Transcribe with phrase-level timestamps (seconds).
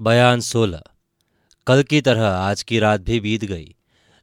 [0.00, 0.82] बयान सोलह।
[1.66, 3.74] कल की तरह आज की रात भी बीत गई।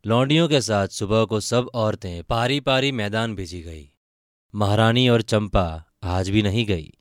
[0.06, 3.90] लौंडियों के साथ सुबह को सब औरतें पारी पारी मैदान भेजी गई।
[4.54, 5.64] महारानी और चंपा
[6.04, 6.92] आज भी नहीं गई।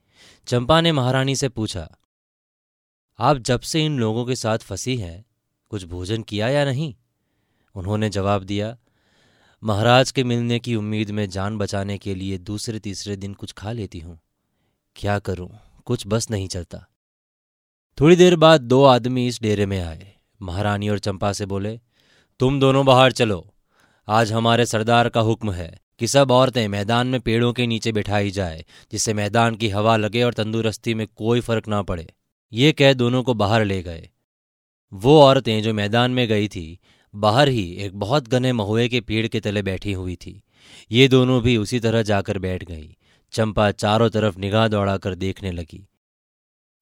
[0.47, 1.89] चंपा ने महारानी से पूछा,
[3.19, 5.25] आप जब से इन लोगों के साथ फंसी हैं,
[5.71, 6.95] कुछ भोजन किया या नहीं?
[7.75, 8.77] उन्होंने जवाब दिया,
[9.63, 13.73] महाराज के मिलने की उम्मीद में जान बचाने के लिए दूसरे तीसरे दिन कुछ खा
[13.73, 14.19] लेती हूँ।
[14.97, 15.51] क्या करूँ?
[15.85, 16.85] कुछ बस नहीं चलता।
[18.01, 20.13] थोड़ी देर बाद दो आदमी इस डेरे में आए।
[20.43, 21.81] महारानी और चंपा से बोले,
[22.41, 23.55] तुम दोनों बाहर चलो।
[24.09, 28.31] आज हमारे सरदार का हुक्म है कि सब औरतें मैदान में पेड़ों के नीचे बिठाई
[28.31, 32.15] जाए, जिससे मैदान की हवा लगे और तंदुरुस्ती में कोई फ़र्क ना पड़े।
[32.53, 34.11] ये कह दोनों को बाहर ले गए।
[34.95, 36.79] वो औरतें जो मैदान में गई थी,
[37.15, 40.43] बाहर ही एक बहुत घने महुए के पेड़ के तले बैठी हुई थी।
[40.93, 42.97] ये दोनों भी उसी तरह जाकर बैठ गई।
[43.33, 45.89] चंपा चारों तरफ़ निगाह दौड़ाकर देखने लगी।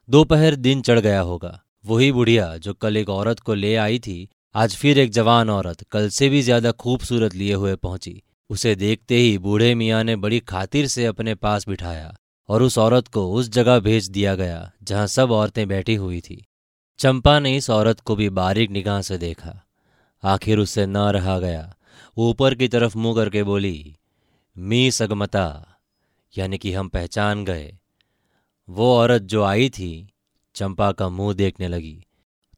[0.09, 4.29] दोपहर दिन चढ़ गया होगा। वही बुढ़िया जो कल एक औरत को ले आई थी,
[4.55, 9.17] आज फिर एक जवान औरत कल से भी ज़्यादा खूबसूरत लिए हुए पहुँची। उसे देखते
[9.17, 12.15] ही बूढ़े मियाँ ने बड़ी खातिर से अपने पास बिठाया
[12.49, 16.45] और उस औरत को उस जगह भेज दिया गया जहाँ सब औरतें बैठी हुई थी।
[16.99, 19.55] चंपा ने इस औरत को भी बारीक निगाह से देखा।
[20.23, 21.73] आखिर उससे न रहा गया।
[22.17, 23.97] ऊपर की तरफ़ मुँह करके बोली,
[24.57, 25.79] मी सगमता,
[26.35, 27.77] यानी कि हम पहचान गए।
[28.69, 30.09] वो औरत जो आई थी,
[30.55, 32.03] चंपा का मुँह देखने लगी।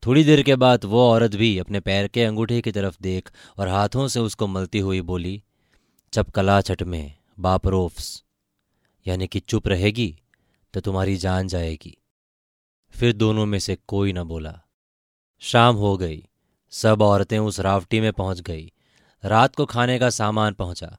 [0.07, 3.69] थोड़ी देर के बाद वो औरत भी अपने पैर के अंगूठे की तरफ़ देख और
[3.69, 5.43] हाथों से उसको मलती हुई बोली
[6.13, 8.25] चपकला छट में बापरोफ्स
[9.07, 10.21] यानी कि चुप रहेगी
[10.75, 11.97] तो तुम्हारी जान जाएगी
[12.91, 14.61] फिर दोनों में से कोई न बोला।
[15.39, 16.29] शाम हो गई।
[16.71, 18.73] सब औरतें उस रावटी में पहुँच गई।
[19.25, 20.97] रात को खाने का सामान पहुँचा।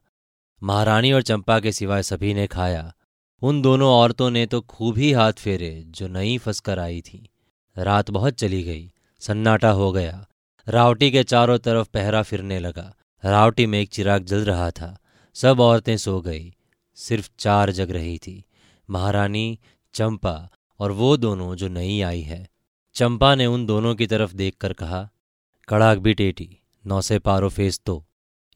[0.62, 2.94] महारानी और चंपा के सिवाय सभी ने खाया।
[3.42, 7.30] उन दोनों औरतों ने तो खूब ही हाथ फेरे जो नई फंसकर आई थी।
[7.78, 10.26] रात बहुत चली गई, सन्नाटा हो गया।
[10.68, 14.98] रावटी के चारों तरफ़ पहरा फिरने लगा। रावटी में एक चिराग जल रहा था।
[15.34, 16.54] सब औरतें सो गई।
[16.94, 18.44] सिर्फ़ चार जग रही थी।
[18.90, 19.58] महारानी,
[19.94, 22.48] चंपा और वो दोनों जो नई आई है।
[22.94, 25.10] चंपा ने उन दोनों की तरफ़ देखकर कहा,
[25.68, 28.06] कड़ाक भी टेटी नौ से पारो फेस दो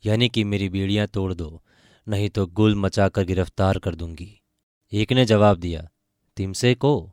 [0.06, 1.62] यानी कि मेरी बीड़ियाँ तोड़ दो,
[2.08, 4.40] नहीं तो गुल मचाकर गिरफ़्तार कर दूँगी।
[4.94, 5.88] एक ने जवाब दिया,
[6.36, 7.12] तिमसे को,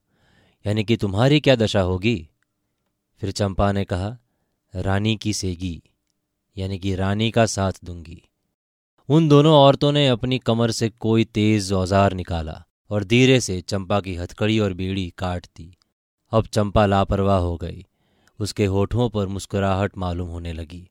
[0.65, 2.29] यानी कि तुम्हारी क्या दशा होगी?
[3.21, 4.17] फिर चंपा ने कहा,
[4.75, 5.83] रानी की सेगी,
[6.57, 8.21] यानी कि रानी का साथ दूँगी।
[9.09, 14.01] उन दोनों औरतों ने अपनी कमर से कोई तेज औज़ार निकाला और धीरे से चंपा
[14.01, 15.77] की हथकड़ी और बीड़ी काट दी।
[16.31, 17.85] अब चंपा लापरवाह हो गई।
[18.39, 20.89] उसके होठों पर मुस्कुराहट मालूम होने लगी।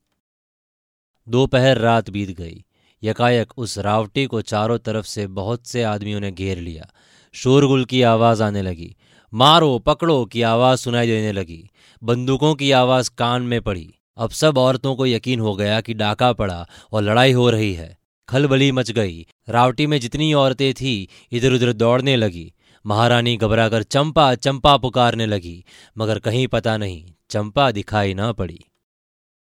[1.28, 2.64] दोपहर रात बीत गई।
[3.02, 6.90] यकायक उस रावटी को चारों तरफ़ से बहुत से आदमियों ने घेर लिया।
[7.32, 8.96] शोरगुल की आवाज़ आने लगी।
[9.34, 11.70] मारो, पकड़ो की आवाज़ सुनाई देने लगी।
[12.04, 16.32] बंदूकों की आवाज़ कान में पड़ी। अब सब औरतों को यकीन हो गया कि डाका
[16.32, 21.52] पड़ा और लड़ाई हो रही है। खलबली मच गई। रावटी में जितनी औरतें थी इधर
[21.52, 22.52] उधर दौड़ने लगी।
[22.86, 25.64] महारानी घबराकर चंपा चंपा पुकारने लगी।
[25.98, 28.64] मगर कहीं पता नहीं, चंपा दिखाई ना पड़ी।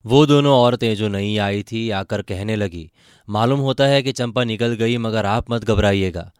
[0.07, 2.91] वो दोनों औरतें जो नई आई थी आकर कहने लगी,
[3.29, 6.33] मालूम होता है कि चंपा निकल गई, मगर आप मत घबराइएगा।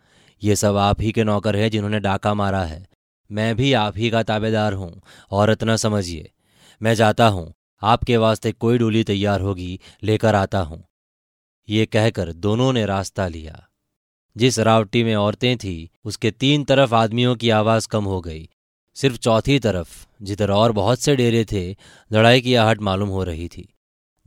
[0.43, 2.89] ये सब आप ही के नौकर हैं जिन्होंने डाका मारा है।
[3.33, 6.31] मैं भी आप ही का ताबेदार हूँ, औरत न समझिए।
[6.83, 10.85] मैं जाता हूँ, आपके वास्ते कोई डोली तैयार होगी, लेकर आता हूँ।
[11.69, 13.69] ये कहकर दोनों ने रास्ता लिया।
[14.37, 18.49] जिस रावटी में औरतें थी, उसके तीन तरफ़ आदमियों की आवाज़ कम हो गई।
[18.95, 21.77] सिर्फ़ चौथी तरफ़ जिधर और बहुत से डेरे थे,
[22.13, 23.75] लड़ाई की आहट मालूम हो रही थी।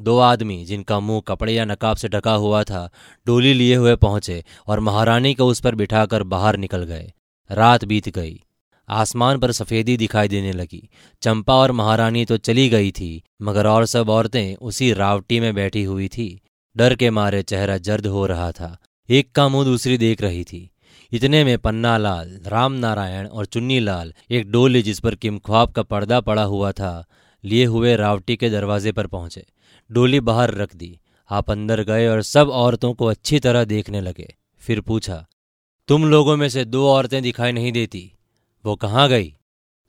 [0.02, 2.90] दो आदमी, जिनका मुँह कपड़े या नकाब से ढका हुआ था,
[3.26, 7.14] डोली लिए हुए पहुँचे और महारानी को उस पर बिठाकर बाहर निकल गए।
[7.52, 8.44] रात बीत गई।
[8.90, 10.90] आसमान पर सफेदी दिखाई देने लगी।
[11.22, 15.84] चंपा और महारानी तो चली गई थी, मगर और सब औरतें उसी रावटी में बैठी
[15.84, 16.42] हुई थी।
[16.78, 18.78] डर के मारे चेहरा जर्द हो रहा था।
[19.10, 20.70] एक का मुँह दूसरी देख रही थी।
[21.14, 25.72] इतने में पन्ना लाल राम नारायण और चुन्नी लाल एक डोली जिस पर किम ख्वाब
[25.72, 27.06] का पर्दा पड़ा हुआ था,
[27.44, 29.46] लिए हुए रावटी के दरवाजे पर पहुँचे।
[29.92, 31.00] डोली बाहर रख दी।
[31.30, 35.26] आप अंदर गए और सब औरतों को अच्छी तरह देखने लगे। फिर पूछा,
[35.88, 38.14] तुम लोगों में से दो औरतें दिखाई नहीं देती?
[38.66, 39.38] वो कहाँ गई?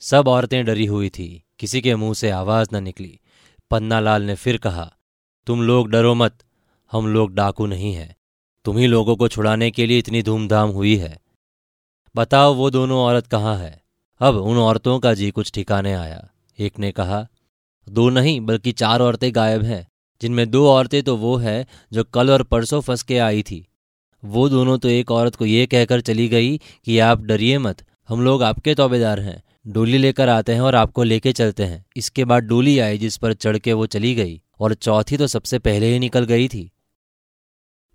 [0.00, 3.20] सब औरतें डरी हुई थी। किसी के मुँह से आवाज़ न निकली।
[3.70, 4.92] पन्ना लाल ने फिर कहा,
[5.46, 6.38] तुम लोग डरो मत।
[6.92, 8.16] हम लोग डाकू नहीं हैं।
[8.64, 11.20] तुम्ही लोगों को छुड़ाने के लिए इतनी धूमधाम हुई है।
[12.16, 13.82] बताओ वो दोनों औरत कहाँ है?
[14.20, 16.28] अब उन औरतों का जी कुछ ठिकाने आया।
[16.58, 17.26] एक ने कहा,
[17.88, 19.86] दो नहीं, बल्कि चार औरतें गायब हैं।
[20.22, 23.66] जिनमें दो औरतें तो वो है जो कल और परसों फंस के आई थी।
[24.24, 28.24] वो दोनों तो एक औरत को ये कहकर चली गई कि आप डरिए मत। हम
[28.24, 32.42] लोग आपके तौबेदार हैं। डोली लेकर आते हैं और आपको लेके चलते हैं। इसके बाद
[32.42, 35.98] डोली आई जिस पर चढ़ के वो चली गई। और चौथी तो सबसे पहले ही
[35.98, 36.70] निकल गई थी।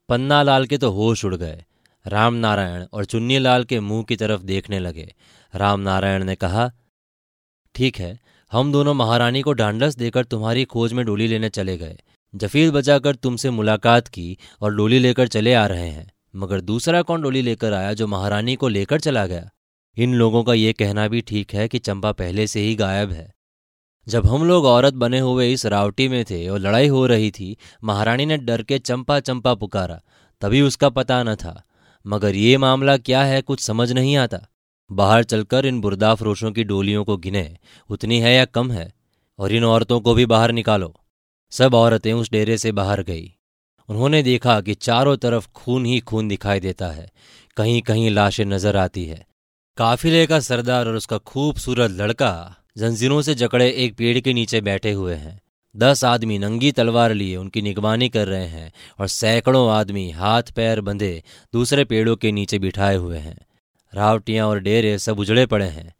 [0.10, 1.64] पन्ना लाल के तो होश उड़ गए।
[2.06, 5.14] राम नारायण और चुन्नी लाल के मुँह की तरफ़ देखने लगे।
[5.54, 6.72] राम नारायण ने कहा,
[7.76, 8.20] ठीक है,
[8.52, 11.98] हम दोनों महारानी को ढांढस देकर तुम्हारी खोज में डोली लेने चले गए।
[12.34, 17.22] जफील बजाकर तुमसे मुलाकात की और डोली लेकर चले आ रहे हैं। मगर दूसरा कौन
[17.22, 19.50] डोली लेकर आया जो महारानी को लेकर चला गया?
[19.98, 23.32] इन लोगों का ये कहना भी ठीक है कि चंपा पहले से ही गायब है।
[24.10, 27.58] जब हम लोग औरत बने हुए इस रावटी में थे और लड़ाई हो रही थी,
[27.84, 30.02] महारानी ने डर के चंपा चंपा पुकारा।
[30.42, 31.64] तभी उसका पता न था।
[32.08, 34.40] मगर ये मामला क्या है कुछ समझ नहीं आता।
[34.92, 37.58] बाहर चलकर इन बुरदाफरोशों की डोलियों को गिने,
[37.90, 38.94] उतनी है या कम है,
[39.40, 41.02] और इन औरतों को भी बाहर निकालो।
[41.52, 43.36] सब औरतें उस डेरे से बाहर गई।
[43.90, 47.12] उन्होंने देखा कि चारों तरफ़ खून ही खून दिखाई देता है।
[47.58, 49.28] कहीं कहीं लाशें नज़र आती है।
[49.78, 54.92] काफिले का सरदार और उसका खूबसूरत लड़का जंजीरों से जकड़े एक पेड़ के नीचे बैठे
[54.92, 55.42] हुए हैं।
[55.78, 60.82] दस आदमी नंगी तलवार लिए उनकी निगवानी कर रहे हैं और सैकड़ों आदमी हाथ पैर
[60.82, 61.24] बंधे
[61.54, 63.46] दूसरे पेड़ों के नीचे बिठाए हुए हैं।
[63.96, 65.94] रावटियाँ और डेरे सब उजड़े पड़े हैं।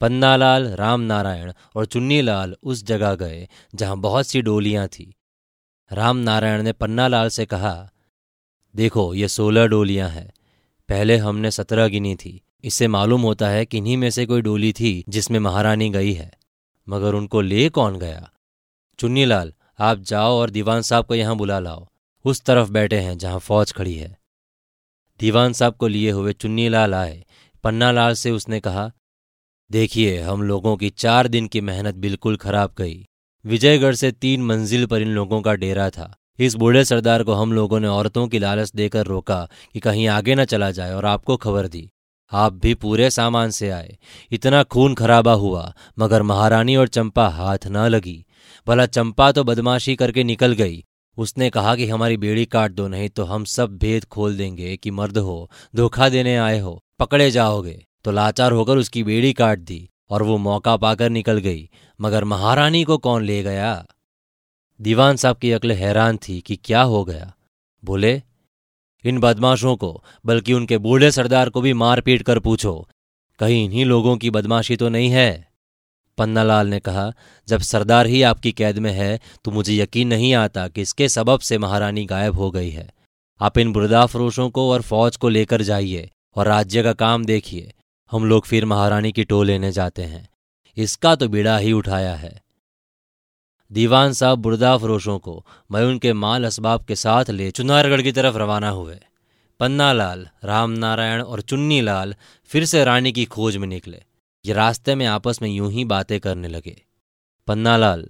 [0.00, 5.14] पन्नालाल राम नारायण और चुन्नीलाल उस जगह गए जहाँ बहुत सी डोलियाँ थी।
[5.92, 7.90] राम नारायण ने पन्नालाल से कहा,
[8.76, 10.32] देखो, ये सोलह डोलियाँ हैं।
[10.88, 14.72] पहले हमने सत्रह गिनी थी इससे मालूम होता है कि इन्हीं में से कोई डोली
[14.72, 16.32] थी जिसमें महारानी गई है,
[16.88, 18.30] मगर उनको ले कौन गया?
[18.98, 21.88] चुन्नीलाल, आप जाओ और दीवान साहब को यहाँ बुला लाओ।
[22.24, 24.18] उस तरफ़ बैठे हैं जहाँ फौज खड़ी है।
[25.20, 27.24] दीवान साहब को लिए हुए चुन्नीलाल आए।
[27.64, 28.90] पन्नालाल से उसने कहा,
[29.70, 33.06] देखिए, हम लोगों की चार दिन की मेहनत बिल्कुल खराब गई।
[33.44, 37.52] विजयगढ़ से तीन मंजिल पर इन लोगों का डेरा था। इस बूढ़े सरदार को हम
[37.52, 41.36] लोगों ने औरतों की लालच देकर रोका कि कहीं आगे न चला जाए और आपको
[41.36, 41.90] खबर दी।
[42.32, 43.98] आप भी पूरे सामान से आए।
[44.30, 48.24] इतना खून खराबा हुआ, मगर महारानी और चंपा हाथ न लगी।
[48.66, 50.84] भला चंपा तो बदमाशी करके निकल गई।
[51.16, 54.90] उसने कहा कि हमारी बेड़ी काट दो, नहीं तो हम सब भेद खोल देंगे कि
[54.90, 59.88] मर्द हो, धोखा देने आए हो, पकड़े जाओगे। तो लाचार होकर उसकी बेड़ी काट दी
[60.10, 61.70] और वो मौका पाकर निकल गई।
[62.00, 63.86] मगर महारानी को कौन ले गया?
[64.80, 67.34] दीवान साहब की अकल हैरान थी कि क्या हो गया।
[67.84, 68.22] बोले
[69.04, 72.88] इन बदमाशों को, बल्कि उनके बूढ़े सरदार को भी मार पीट कर पूछो।
[73.38, 75.48] कहीं इन्हीं लोगों की बदमाशी तो नहीं है?
[76.18, 77.12] पन्नालाल ने कहा,
[77.48, 81.40] जब सरदार ही आपकी कैद में है तो मुझे यकीन नहीं आता कि इसके सबब
[81.40, 82.88] से महारानी गायब हो गई है।
[83.40, 87.72] आप इन बुरदाफरोशों को और फौज को लेकर जाइए और राज्य का काम देखिए।
[88.12, 90.28] हम लोग फिर महारानी की टो लेने जाते हैं।
[90.76, 92.40] इसका तो बीड़ा ही उठाया है।
[93.72, 98.68] दीवान साहब बुरदाफरोशों को मयून के माल असबाब के साथ ले चुनारगढ़ की तरफ़ रवाना
[98.68, 98.98] हुए।
[99.60, 104.02] पन्नालाल, रामनारायण और चुन्नी लाल फिर से रानी की खोज में निकले।
[104.46, 106.82] ये रास्ते में आपस में यूँ ही बातें करने लगे।
[107.46, 108.08] पन्नालाल,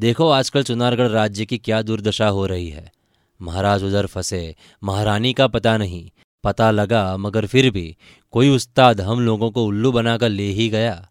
[0.00, 2.92] देखो आजकल चुनारगढ़ राज्य की क्या दुर्दशा हो रही है।
[3.42, 6.10] महाराज उधर फंसे, महारानी का पता नहीं।
[6.44, 7.96] पता लगा, मगर फिर भी
[8.30, 11.08] कोई उस्ताद हम लोगों को उल्लू बनाकर ले ही गया।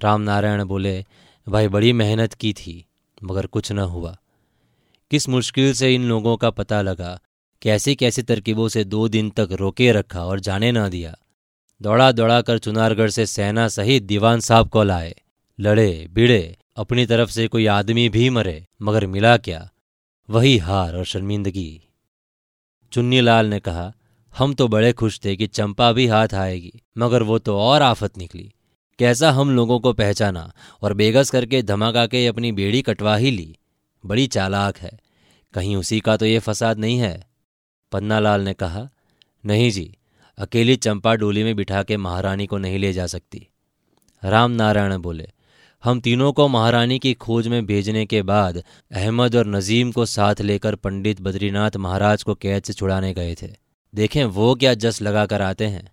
[0.00, 1.04] रामनारायण बोले,
[1.48, 2.86] भाई बड़ी मेहनत की थी।
[3.24, 4.18] मगर कुछ न हुआ।
[5.10, 7.20] किस मुश्किल से इन लोगों का पता लगा
[7.62, 11.18] कैसी कैसी तरकीबों से दो दिन तक रोके रखा और जाने ना दिया।
[11.82, 15.14] दौड़ा दौड़ा कर चुनारगढ़ से सेना सहित दीवान साहब को लाए
[15.60, 19.70] लड़े बिड़े अपनी तरफ़ से कोई आदमी भी मरे, मगर मिला क्या?
[20.30, 21.82] वही हार और शर्मिंदगी।
[22.92, 23.92] चुन्नीलाल ने कहा,
[24.38, 28.18] हम तो बड़े खुश थे कि चंपा भी हाथ आएगी, मगर वो तो और आफत
[28.18, 28.54] निकली।
[29.00, 30.52] कैसा हम लोगों को पहचाना
[30.82, 33.56] और बेगस करके धमाका के अपनी बेड़ी कटवा ही ली।
[34.06, 35.00] बड़ी चालाक है।
[35.54, 37.26] कहीं उसी का तो ये फसाद नहीं है?
[37.92, 38.88] पन्नालाल ने कहा,
[39.46, 39.96] नहीं जी,
[40.38, 43.48] अकेली चंपा डोली में बिठा के महारानी को नहीं ले जा सकती।
[44.24, 45.28] राम नारायण बोले,
[45.84, 50.40] हम तीनों को महारानी की खोज में भेजने के बाद अहमद और नजीम को साथ
[50.40, 53.54] लेकर पंडित बद्रीनाथ महाराज को कैद से छुड़ाने गए थे।
[53.94, 55.92] देखें वो क्या जस लगा कर आते हैं?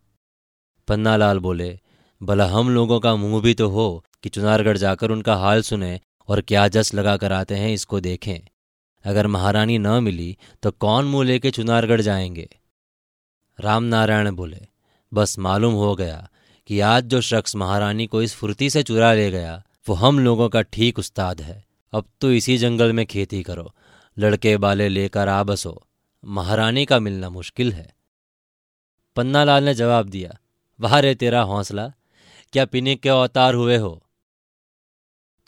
[0.87, 1.79] पन्नालाल बोले
[2.21, 6.41] भला हम लोगों का मुँह भी तो हो कि चुनारगढ़ जाकर उनका हाल सुने और
[6.41, 8.39] क्या जस लगा कर आते हैं इसको देखें।
[9.05, 12.49] अगर महारानी न मिली तो कौन मुँह लेके चुनारगढ़ जाएँगे?
[13.59, 14.61] रामनारायण बोले,
[15.13, 16.29] बस मालूम हो गया
[16.67, 20.49] कि आज जो शख्स महारानी को इस फुर्ती से चुरा ले गया, वो हम लोगों
[20.49, 23.73] का ठीक उस्ताद है। अब तो इसी जंगल में खेती करो,
[24.17, 25.81] लड़के बाले लेकर आ बसो।
[26.25, 27.95] महारानी का मिलना मुश्किल है।
[29.15, 30.37] पन्नालाल ने जवाब दिया,
[30.79, 31.91] वाह रे तेरा हौसला
[32.53, 34.03] क्या पीने के अवतार हुए हो?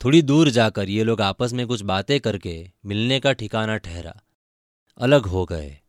[0.04, 4.20] थोड़ी दूर जाकर ये लोग आपस में कुछ बातें करके मिलने का ठिकाना ठहरा।
[4.98, 5.80] अलग हो गए।